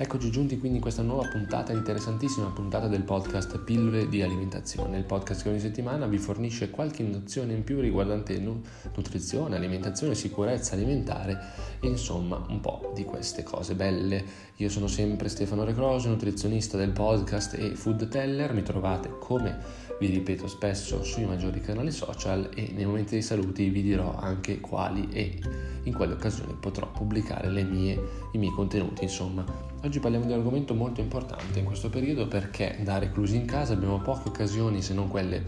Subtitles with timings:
[0.00, 5.02] Eccoci giunti quindi in questa nuova puntata, interessantissima puntata del podcast Pillole di alimentazione, il
[5.02, 11.36] podcast che ogni settimana vi fornisce qualche nozione in più riguardante nutrizione, alimentazione, sicurezza alimentare
[11.80, 14.24] e insomma un po' di queste cose belle.
[14.58, 19.58] Io sono sempre Stefano Recroce, nutrizionista del podcast e food teller, mi trovate come
[19.98, 24.60] vi ripeto spesso sui maggiori canali social e nei momenti dei saluti vi dirò anche
[24.60, 25.40] quali e
[25.82, 28.00] in quale occasione potrò pubblicare mie,
[28.32, 32.78] i miei contenuti insomma Oggi parliamo di un argomento molto importante in questo periodo perché
[32.82, 35.42] da reclusi in casa abbiamo poche occasioni se non quelle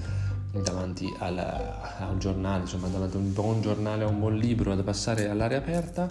[0.51, 4.75] davanti al, a un giornale, insomma davanti a un buon giornale, a un buon libro
[4.75, 6.09] da passare all'aria aperta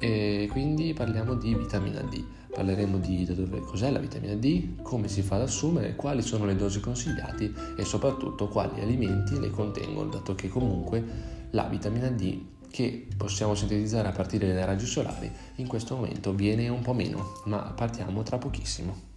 [0.00, 2.20] e quindi parliamo di vitamina D.
[2.52, 6.56] Parleremo di dove, cos'è la vitamina D, come si fa ad assumere, quali sono le
[6.56, 11.04] dosi consigliate e soprattutto quali alimenti le contengono, dato che comunque
[11.50, 16.68] la vitamina D che possiamo sintetizzare a partire dai raggi solari, in questo momento viene
[16.68, 19.08] un po' meno, ma partiamo tra pochissimo.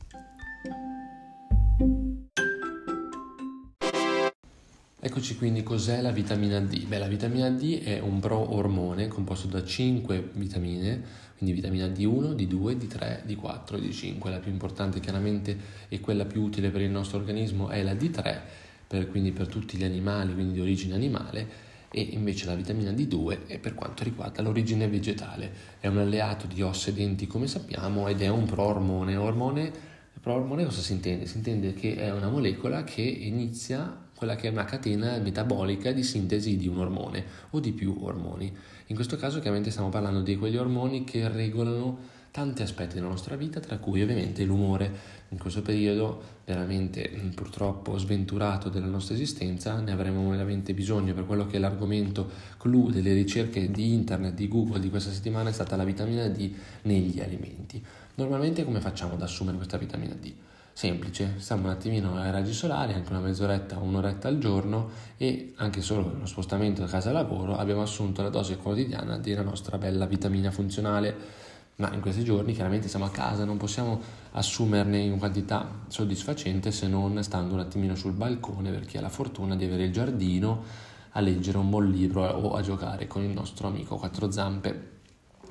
[5.06, 6.86] Eccoci quindi cos'è la vitamina D?
[6.86, 11.04] Beh, la vitamina D è un pro-ormone composto da 5 vitamine,
[11.38, 14.30] quindi vitamina D1, D2, D3, D4 e D5.
[14.30, 15.58] La più importante chiaramente
[15.90, 18.40] e quella più utile per il nostro organismo è la D3,
[18.88, 21.48] per, quindi per tutti gli animali, quindi di origine animale,
[21.96, 25.52] e invece la vitamina D2 è per quanto riguarda l'origine vegetale.
[25.80, 29.16] È un alleato di ossa e denti come sappiamo ed è un proormone.
[29.16, 29.72] Ormone,
[30.20, 31.28] proormone cosa si intende?
[31.28, 36.02] Si intende che è una molecola che inizia quella che è una catena metabolica di
[36.02, 38.52] sintesi di un ormone o di più ormoni.
[38.88, 42.00] In questo caso chiaramente stiamo parlando di quegli ormoni che regolano
[42.34, 45.22] tanti aspetti della nostra vita, tra cui ovviamente l'umore.
[45.30, 51.28] In questo periodo veramente mm, purtroppo sventurato della nostra esistenza ne avremo veramente bisogno per
[51.28, 55.54] quello che è l'argomento clou delle ricerche di internet, di Google di questa settimana è
[55.54, 56.52] stata la vitamina D
[56.84, 57.84] negli alimenti.
[58.16, 60.34] Normalmente come facciamo ad assumere questa vitamina D?
[60.74, 65.82] Semplice, stiamo un attimino ai raggi solari, anche una mezz'oretta un'oretta al giorno e anche
[65.82, 70.08] solo uno spostamento da casa al lavoro abbiamo assunto la dose quotidiana della nostra bella
[70.08, 74.00] vitamina funzionale ma in questi giorni chiaramente siamo a casa, non possiamo
[74.32, 79.10] assumerne in quantità soddisfacente se non stando un attimino sul balcone per chi ha la
[79.10, 80.64] fortuna di avere il giardino
[81.12, 84.92] a leggere un buon libro o a giocare con il nostro amico quattro zampe.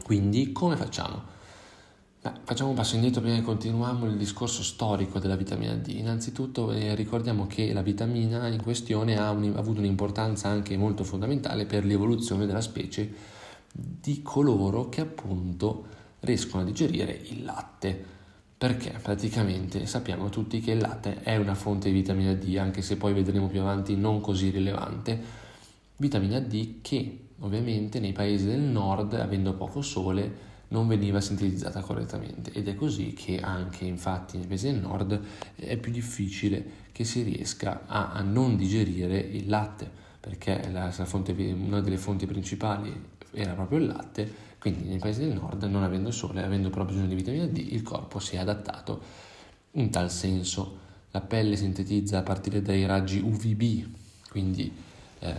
[0.04, 1.30] Quindi come facciamo?
[2.20, 5.88] Beh, facciamo un passo indietro prima di continuiamo il discorso storico della vitamina D.
[5.88, 11.02] Innanzitutto eh, ricordiamo che la vitamina in questione ha, un, ha avuto un'importanza anche molto
[11.02, 13.12] fondamentale per l'evoluzione della specie
[13.72, 15.86] di coloro che appunto
[16.22, 18.10] riescono a digerire il latte.
[18.58, 18.90] Perché?
[19.02, 23.12] Praticamente sappiamo tutti che il latte è una fonte di vitamina D, anche se poi
[23.12, 25.20] vedremo più avanti non così rilevante,
[25.96, 32.52] vitamina D che ovviamente nei paesi del nord, avendo poco sole, non veniva sintetizzata correttamente.
[32.52, 35.20] Ed è così che anche infatti nei paesi del nord
[35.56, 41.04] è più difficile che si riesca a, a non digerire il latte perché la, la
[41.04, 42.94] fonte, una delle fonti principali
[43.32, 47.08] era proprio il latte quindi nei paesi del nord, non avendo sole, avendo però bisogno
[47.08, 49.00] di vitamina D, il corpo si è adattato
[49.72, 50.78] in tal senso.
[51.10, 53.88] La pelle sintetizza a partire dai raggi UVB,
[54.30, 54.72] quindi
[55.18, 55.34] eh,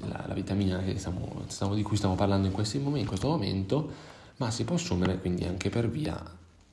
[0.00, 3.92] la, la, vitamina stiamo, stiamo, di cui stiamo parlando in, questi in questo momento,
[4.38, 6.20] ma si può assumere quindi anche per via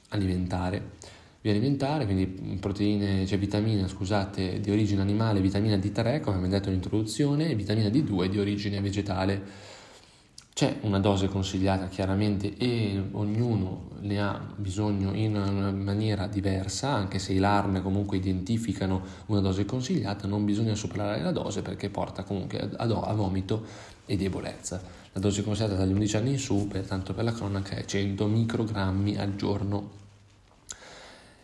[0.10, 0.94] alimentare.
[1.42, 2.26] Via alimentare, quindi
[2.60, 7.56] proteine, cioè vitamina, scusate, di origine animale, vitamina D3, come abbiamo detto in introduzione, e
[7.56, 9.70] vitamina D2 di origine vegetale
[10.62, 17.18] c'è una dose consigliata chiaramente e ognuno ne ha bisogno in una maniera diversa, anche
[17.18, 22.22] se i LARM comunque identificano una dose consigliata, non bisogna superare la dose perché porta
[22.22, 23.64] comunque a, a vomito
[24.06, 24.80] e debolezza.
[25.14, 28.28] La dose consigliata dagli 11 anni in su, per, tanto per la cronaca, è 100
[28.28, 30.01] microgrammi al giorno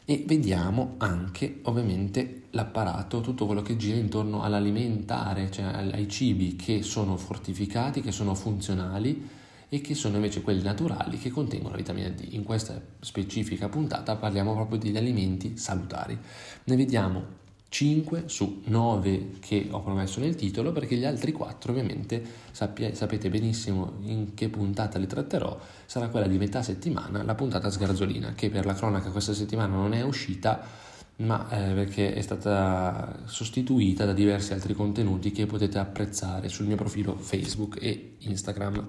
[0.09, 6.81] e vediamo anche ovviamente l'apparato, tutto quello che gira intorno all'alimentare, cioè ai cibi che
[6.81, 9.27] sono fortificati, che sono funzionali
[9.67, 12.25] e che sono invece quelli naturali che contengono la vitamina D.
[12.29, 16.17] In questa specifica puntata parliamo proprio degli alimenti salutari.
[16.63, 17.25] Ne vediamo
[17.69, 23.29] 5 su 9 che ho promesso nel titolo perché gli altri 4 ovviamente sappia, sapete
[23.29, 25.59] benissimo in che puntata li tratterò.
[25.85, 29.93] Sarà quella di metà settimana la puntata sgarzolina che per la cronaca questa settimana non
[29.93, 30.85] è uscita
[31.17, 36.75] ma eh, perché è stata sostituita da diversi altri contenuti che potete apprezzare sul mio
[36.75, 38.87] profilo Facebook e Instagram.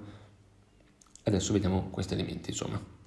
[1.25, 2.98] Adesso vediamo questi elementi insomma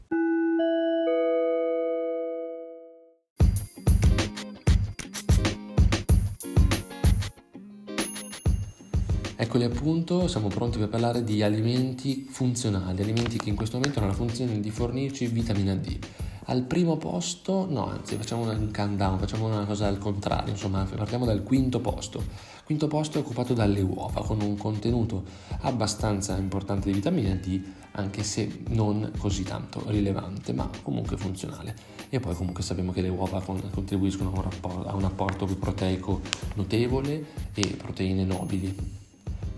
[9.52, 14.08] Eccoli appunto, siamo pronti per parlare di alimenti funzionali, alimenti che in questo momento hanno
[14.08, 16.00] la funzione di fornirci vitamina D.
[16.46, 21.26] Al primo posto, no, anzi, facciamo un countdown, facciamo una cosa al contrario, insomma, partiamo
[21.26, 22.24] dal quinto posto.
[22.64, 25.26] Quinto posto è occupato dalle uova, con un contenuto
[25.64, 27.62] abbastanza importante di vitamina D,
[27.92, 31.76] anche se non così tanto rilevante, ma comunque funzionale.
[32.08, 34.50] E poi comunque sappiamo che le uova contribuiscono
[34.86, 36.22] a un apporto proteico
[36.56, 39.00] notevole e proteine nobili.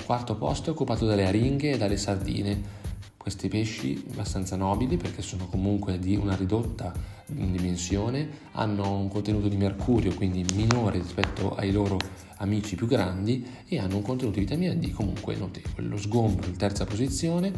[0.05, 2.81] Quarto posto è occupato dalle aringhe e dalle sardine
[3.15, 6.91] questi pesci abbastanza nobili perché sono comunque di una ridotta
[7.25, 11.97] dimensione, hanno un contenuto di mercurio quindi minore rispetto ai loro
[12.39, 15.87] amici più grandi e hanno un contenuto di vitamina D comunque notevole.
[15.87, 17.53] Lo sgombro in terza posizione,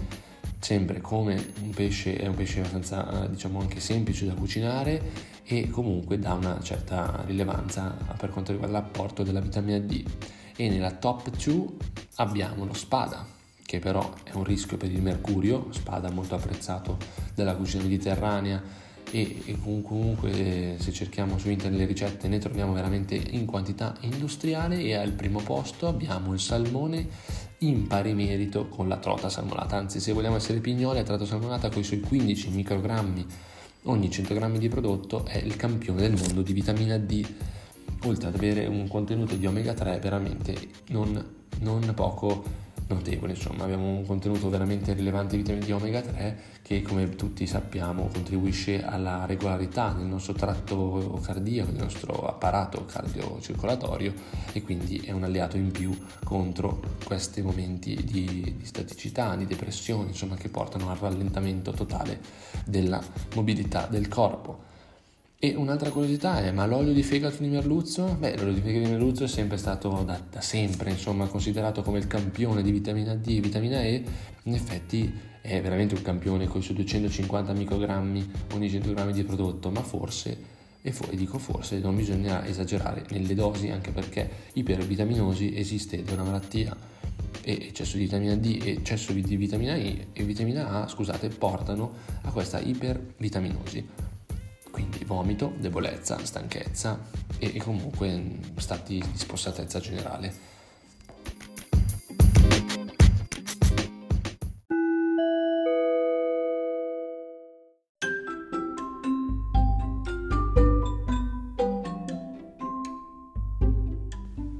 [0.59, 6.19] sempre come un pesce, è un pesce abbastanza diciamo anche semplice da cucinare e comunque
[6.19, 10.03] dà una certa rilevanza per quanto riguarda l'apporto della vitamina D.
[10.55, 13.35] E nella top 2 abbiamo lo spada
[13.65, 16.97] che però è un rischio per il mercurio, spada molto apprezzato
[17.33, 18.61] dalla cucina mediterranea
[19.09, 23.95] e, e comunque eh, se cerchiamo su internet le ricette ne troviamo veramente in quantità
[24.01, 27.07] industriale e al primo posto abbiamo il salmone
[27.59, 31.69] in pari merito con la trota salmonata, anzi se vogliamo essere pignoli la trota salmonata
[31.69, 33.25] con i suoi 15 microgrammi
[33.83, 37.25] ogni 100 grammi di prodotto è il campione del mondo di vitamina D
[38.03, 40.55] oltre ad avere un contenuto di omega 3 veramente
[40.89, 46.39] non, non poco notevole, insomma abbiamo un contenuto veramente rilevante di vitamina D omega 3
[46.61, 54.13] che come tutti sappiamo contribuisce alla regolarità del nostro tratto cardiaco, del nostro apparato cardiocircolatorio
[54.51, 60.09] e quindi è un alleato in più contro questi momenti di, di staticità, di depressione,
[60.09, 62.19] insomma che portano al rallentamento totale
[62.65, 63.01] della
[63.33, 64.73] mobilità del corpo.
[65.37, 68.15] E un'altra curiosità è, ma l'olio di fegato di merluzzo?
[68.17, 71.97] Beh, l'olio di fegato di merluzzo è sempre stato da, da sempre, insomma, considerato come
[71.97, 74.01] il campione di vitamina D e vitamina E,
[74.43, 79.23] in effetti è veramente un campione con i suoi 250 microgrammi ogni 100 grammi di
[79.25, 80.37] prodotto, ma forse,
[80.81, 86.13] e, for- e dico forse, non bisogna esagerare nelle dosi, anche perché ipervitaminosi esiste da
[86.13, 86.75] una malattia.
[87.41, 91.91] E eccesso di vitamina D e eccesso di vitamina E e vitamina A, scusate, portano
[92.21, 94.04] a questa ipervitaminosi
[94.75, 96.99] quindi vomito, debolezza, stanchezza
[97.39, 100.33] e comunque stati di spossatezza generale.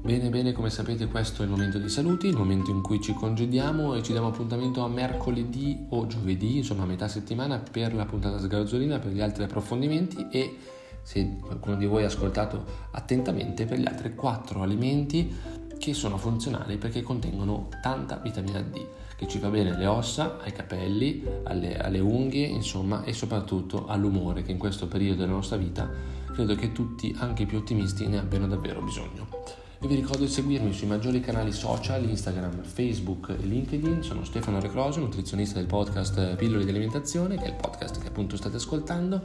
[0.06, 3.12] Bene, bene, come sapete questo è il momento dei saluti, il momento in cui ci
[3.12, 8.04] congediamo e ci diamo appuntamento a mercoledì o giovedì, insomma a metà settimana per la
[8.04, 10.58] puntata sgarzolina, per gli altri approfondimenti e
[11.02, 15.34] se qualcuno di voi ha ascoltato attentamente per gli altri quattro alimenti
[15.76, 18.86] che sono funzionali perché contengono tanta vitamina D
[19.16, 24.44] che ci fa bene alle ossa, ai capelli, alle, alle unghie, insomma, e soprattutto all'umore
[24.44, 25.90] che in questo periodo della nostra vita
[26.32, 29.65] credo che tutti, anche i più ottimisti, ne abbiano davvero bisogno.
[29.78, 34.02] E vi ricordo di seguirmi sui maggiori canali social, Instagram, Facebook e LinkedIn.
[34.02, 38.38] Sono Stefano Recroso, nutrizionista del podcast Pillole di Alimentazione, che è il podcast che appunto
[38.38, 39.22] state ascoltando,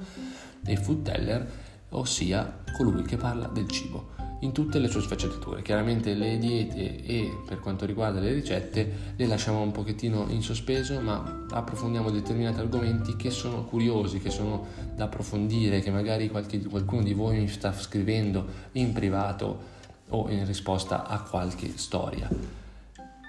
[0.65, 1.49] e Food Teller,
[1.91, 4.09] ossia colui che parla del cibo
[4.41, 5.61] in tutte le sue sfaccettature.
[5.61, 10.99] Chiaramente le diete e per quanto riguarda le ricette le lasciamo un pochettino in sospeso,
[10.99, 14.65] ma approfondiamo determinati argomenti che sono curiosi, che sono
[14.97, 19.79] da approfondire, che magari qualche, qualcuno di voi mi sta scrivendo in privato
[20.11, 22.29] o in risposta a qualche storia.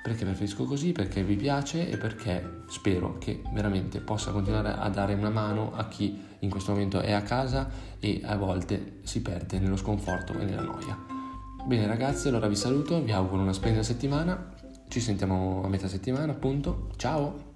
[0.03, 0.93] Perché preferisco così?
[0.93, 5.87] Perché vi piace e perché spero che veramente possa continuare a dare una mano a
[5.87, 7.71] chi in questo momento è a casa
[8.01, 10.99] e a volte si perde nello sconforto e nella noia.
[11.65, 14.53] Bene ragazzi, allora vi saluto, vi auguro una splendida settimana,
[14.89, 17.52] ci sentiamo a metà settimana appunto, ciao!